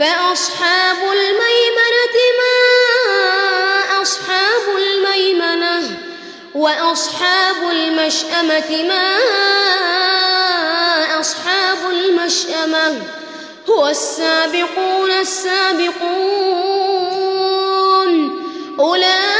[0.00, 2.56] فأصحاب الميمنة ما
[4.02, 5.98] أصحاب الميمنة
[6.54, 9.16] وأصحاب المشأمة ما
[11.20, 13.02] أصحاب المشأمة
[13.68, 16.00] هو السابقون السابقون
[18.80, 19.39] أولئك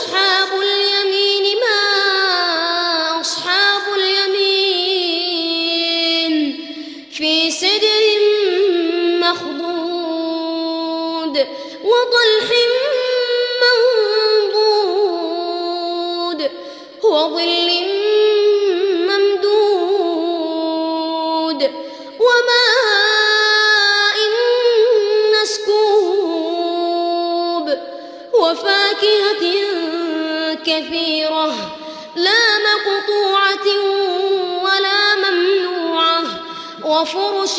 [0.00, 0.29] أصحاب
[30.70, 31.54] كثيرة
[32.16, 33.66] لا مقطوعة
[34.62, 36.22] ولا ممنوعة
[36.84, 37.56] وفرش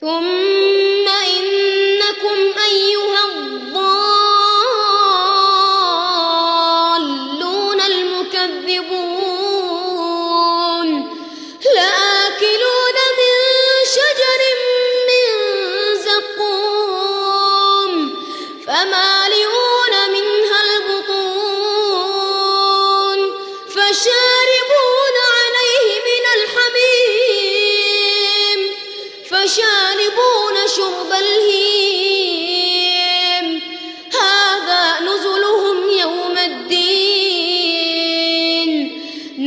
[0.00, 0.45] ثم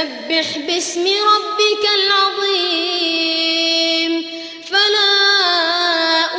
[0.00, 3.32] فسبح باسم ربك العظيم.
[4.70, 5.12] فلا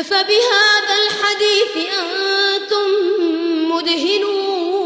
[0.00, 2.88] أفبهذا الحديث أنتم
[3.70, 4.78] مدهنون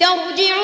[0.00, 0.63] ترجعون